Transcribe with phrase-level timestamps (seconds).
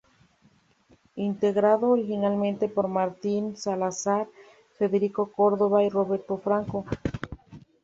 [1.17, 4.27] Integrado originalmente por Martín Zalazar,
[4.79, 6.85] Federico Córdoba y Roberto Franco.